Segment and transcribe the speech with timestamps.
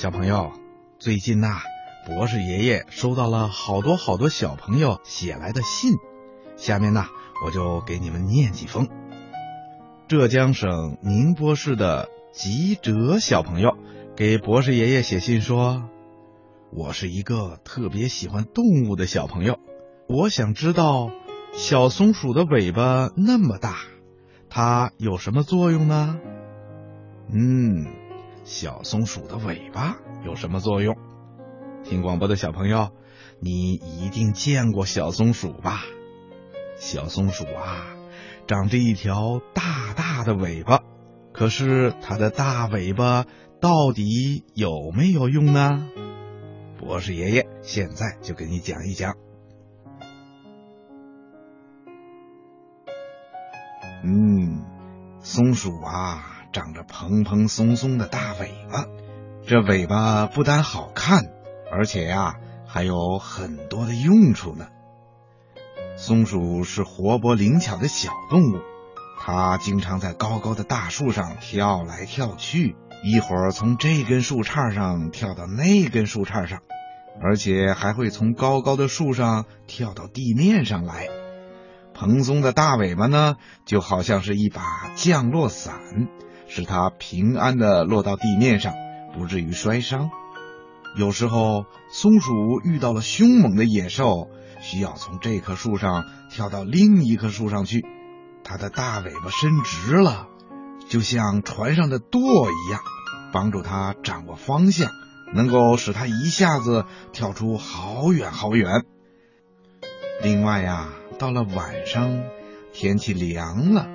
[0.00, 0.52] 小朋友，
[0.98, 1.58] 最近呐、
[2.06, 5.92] 博士爷爷收到了好多好多小朋友写来的信，
[6.56, 7.04] 下面呢，
[7.44, 8.88] 我就给你们念几封。
[10.08, 13.76] 浙江省宁波市的吉哲小朋友
[14.16, 15.90] 给博士爷爷写信说
[16.72, 19.58] ：“我是一个特别喜欢动物的小朋友，
[20.08, 21.10] 我想知道
[21.52, 23.76] 小松鼠的尾巴那么大，
[24.48, 26.18] 它有什么作用呢？”
[27.32, 27.86] 嗯，
[28.44, 30.96] 小松鼠的尾巴有什么作用？
[31.84, 32.90] 听广播的小朋友，
[33.40, 35.80] 你一定见过小松鼠吧？
[36.76, 37.86] 小松鼠啊，
[38.46, 40.82] 长着一条大大的尾巴，
[41.32, 43.24] 可是它的大尾巴
[43.60, 45.88] 到底有没有用呢？
[46.78, 49.14] 博士爷爷现在就给你讲一讲。
[54.02, 54.64] 嗯，
[55.20, 58.86] 松鼠啊，长着蓬蓬松松的大尾巴，
[59.46, 61.24] 这尾巴不但好看，
[61.70, 62.34] 而且呀、
[62.66, 64.66] 还有很多的用处呢。
[65.96, 68.58] 松鼠是活泼灵巧的小动物，
[69.20, 76.60] 它经常在高高的大树上跳来跳去，一会儿从这根树杈上跳到那根树杈上，
[77.22, 81.08] 而且还会从高高的树上跳到地面上来。
[81.92, 84.62] 蓬松的大尾巴呢，就好像是一把
[84.94, 85.74] 降落伞，
[86.50, 88.74] 使它平安的落到地面上，
[89.14, 90.10] 不至于摔伤。
[90.98, 94.28] 有时候，松鼠遇到了凶猛的野兽，
[94.60, 97.86] 需要从这棵树上跳到另一棵树上去，
[98.42, 100.26] 它的大尾巴伸直了，
[100.88, 102.80] 就像船上的舵一样，
[103.32, 104.90] 帮助它掌握方向，
[105.32, 108.84] 能够使它一下子跳出好远好远。
[110.24, 110.88] 另外呀，
[111.20, 112.18] 到了晚上，
[112.72, 113.86] 天气凉了，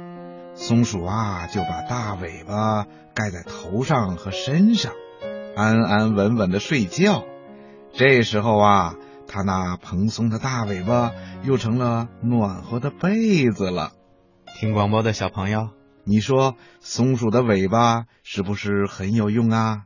[0.55, 4.93] 松鼠啊就把大尾巴盖在头上和身上，
[5.55, 7.23] 安安稳稳的睡觉。
[7.93, 8.95] 这时候啊，
[9.27, 11.11] 它那蓬松的大尾巴
[11.43, 13.91] 又成了暖和的被子了。
[14.59, 15.69] 听广播的小朋友，
[16.05, 19.84] 你说松鼠的尾巴是不是很有用啊？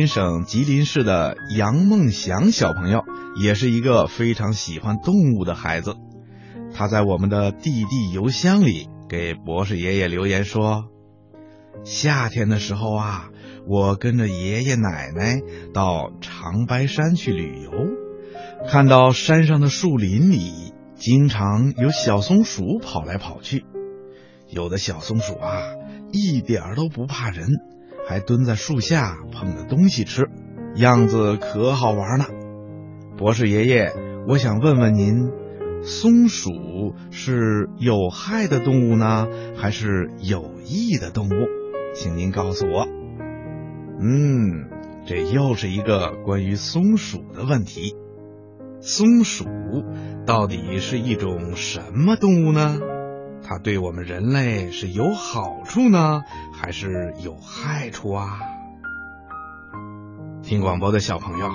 [0.00, 3.04] 林省吉林市的杨梦祥小朋友，
[3.38, 5.94] 也是一个非常喜欢动物的孩子。
[6.72, 10.86] 他在我们的弟弟邮箱里给博士爷爷留言说
[11.84, 13.28] ：“夏天的时候啊，
[13.68, 15.42] 我跟着爷爷奶奶
[15.74, 17.70] 到长白山去旅游，
[18.70, 23.66] 看到山上的树林里经常有小松鼠跑来跑去，
[24.48, 25.60] 有的小松鼠啊
[26.10, 27.48] 一点都不怕人，
[28.10, 30.28] 还蹲在树下捧着东西吃，
[30.74, 32.24] 样子可好玩呢。
[33.16, 33.92] 博士爷爷，
[34.26, 35.30] 我想问问您。”
[35.82, 36.50] 松鼠
[37.12, 41.32] 是有害的动物呢，还是有益的动物？
[41.94, 42.88] 请您告诉我。
[44.00, 44.68] 嗯，
[45.06, 47.94] 这又是一个关于松鼠的问题。
[48.80, 49.44] 松鼠
[50.26, 52.76] 到底是一种什么动物呢？
[53.42, 56.22] 它对我们人类是有好处呢，
[56.52, 58.40] 还是有害处啊？
[60.42, 61.50] 听广播的小朋友，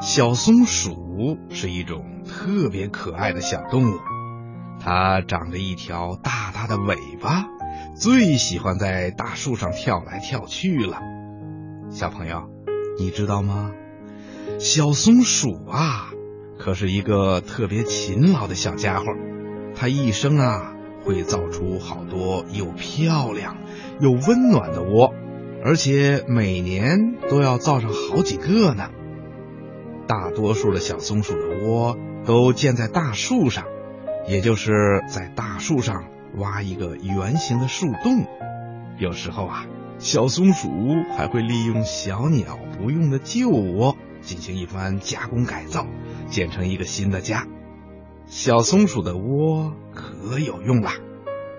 [0.00, 2.12] 小松鼠是一种。
[2.26, 3.98] 特别可爱的小动物，
[4.80, 7.44] 它长着一条大大的尾巴，
[7.94, 11.00] 最喜欢在大树上跳来跳去了。
[11.90, 12.48] 小朋友，
[12.98, 13.72] 你知道吗？
[14.58, 16.08] 小松鼠啊，
[16.58, 19.04] 可是一个特别勤劳的小家伙。
[19.76, 20.73] 它一生啊，
[21.04, 23.56] 会造出好多又漂亮
[24.00, 25.14] 又温暖的窝，
[25.64, 28.90] 而且每年都要造上好几个呢。
[30.06, 31.96] 大多数的小松鼠的窝。
[32.26, 33.66] 都建在大树上，
[34.26, 34.72] 也就是
[35.06, 36.06] 在大树上
[36.38, 38.24] 挖一个圆形的树洞。
[38.96, 39.66] 有时候啊，
[39.98, 40.70] 小松鼠
[41.18, 45.86] 还会利用小鸟不用的旧窝进行一番加工改造，
[46.30, 47.46] 建成一个新的家。
[48.26, 50.90] 小松鼠的窝可有用了，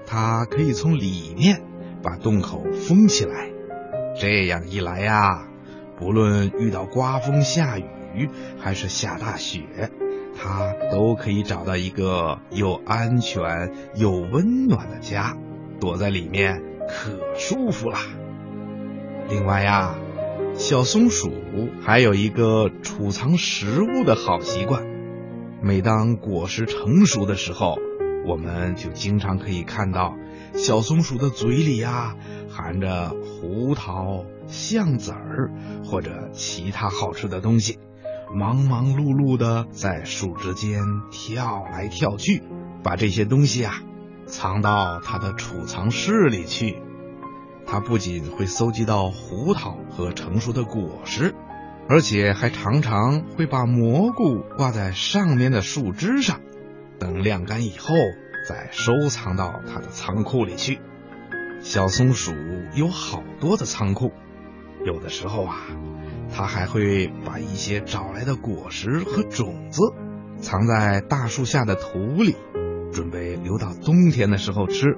[0.05, 1.61] 它可以从里面
[2.01, 3.51] 把洞口封起来。
[4.19, 5.47] 这样一来呀，
[5.97, 8.29] 不论遇到刮风下雨
[8.59, 9.91] 还是下大雪。
[10.37, 15.37] 它都可以找到一个又安全又温暖的家，
[15.79, 17.99] 躲在里面可舒服啦。
[19.29, 19.95] 另外呀，
[20.55, 21.31] 小松鼠
[21.81, 24.94] 还有一个储藏食物的好习惯。
[25.65, 27.79] 每当果实成熟的时候，
[28.27, 30.13] 我们就经常可以看到
[30.53, 32.15] 小松鼠的嘴里呀
[32.51, 35.49] 含着胡桃、橡子儿
[35.83, 37.79] 或者其他好吃的东西。
[38.31, 42.43] 忙忙碌碌的在树枝间跳来跳去，
[42.83, 43.81] 把这些东西啊
[44.27, 46.77] 藏到它的储藏室里去。
[47.65, 51.33] 它不仅会搜集到胡桃和成熟的果实，
[51.87, 56.41] 而且还常常会把蘑菇挂在上面的树枝上，
[56.99, 57.93] 等晾干以后
[58.49, 60.79] 再收藏到它的仓库里去。
[61.61, 62.31] 小松鼠
[62.73, 64.11] 有好多的仓库，
[64.85, 65.55] 有的时候啊。
[66.33, 69.79] 它还会把一些找来的果实和种子
[70.39, 72.35] 藏在大树下的土里，
[72.91, 74.97] 准备留到冬天的时候吃。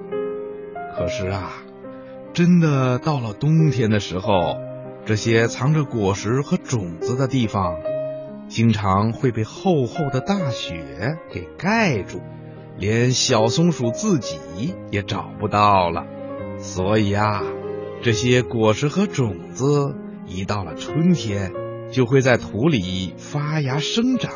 [0.96, 1.52] 可是啊，
[2.32, 4.56] 真的到了冬天的时候，
[5.08, 7.76] 这些藏着果实和种子的地方，
[8.46, 12.20] 经常会被厚厚的大雪给盖住，
[12.76, 14.38] 连小松鼠自己
[14.90, 16.04] 也找不到了。
[16.58, 17.42] 所以啊，
[18.02, 19.94] 这些果实和种子。
[20.26, 21.52] 一到了春天，
[21.90, 24.30] 就会在土里发芽生长，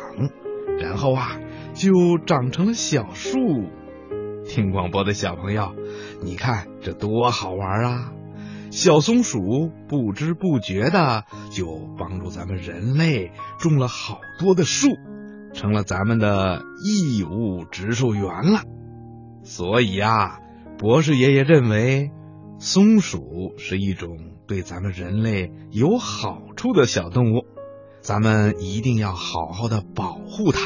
[0.79, 1.37] 然后啊，
[1.75, 3.37] 就长成了小树。
[4.43, 5.75] 听广播的小朋友，
[6.23, 8.11] 你看这多好玩啊！
[8.73, 14.87] 小松鼠不知不觉的就帮助咱们人类种了好多的树，
[15.53, 18.61] 成了咱们的义务植树员了。
[19.43, 20.39] 所以啊，
[20.79, 22.09] 博士爷爷认为，
[22.57, 24.17] 松鼠是一种。
[24.45, 27.45] 对咱们人类有好处的小动物，
[28.01, 30.59] 咱们一定要好好的保护它。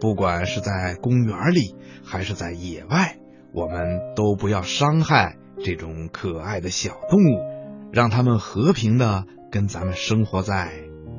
[0.00, 3.18] 不管是在公园里还是在野外，
[3.52, 10.72] 我们都不要伤害这种可爱的小动物，让它们和平的跟咱们生活在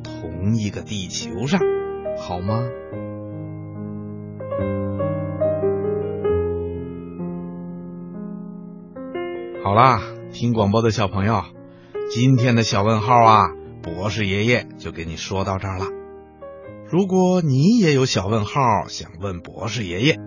[0.04, 1.60] 同一个地球上，
[2.18, 2.64] 好吗？
[9.64, 11.44] 好啦，听广播的小朋友。
[12.10, 13.50] 今天的小问号啊，
[13.84, 15.86] 博士爷爷就给你说到这儿了。
[16.90, 20.18] 如果你也有小问号想问博士爷爷，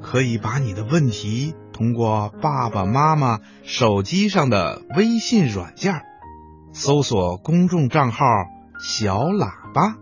[0.00, 6.00] 可以把你的问题通过爸爸妈妈手机上的微信软件
[6.72, 8.24] 搜索公众账号
[8.82, 9.96] “小喇叭”，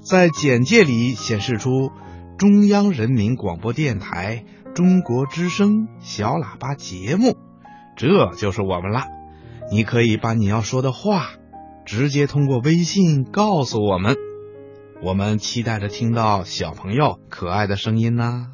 [0.00, 1.90] 在简介里显示出
[2.38, 7.36] 中央人民广播电台中国之声小喇叭节目，
[7.94, 9.04] 这就是我们了。
[9.70, 11.26] 你可以把你要说的话
[11.84, 14.16] 直接通过微信告诉我们。
[15.02, 18.46] 我们期待着听到小朋友可爱的声音呢。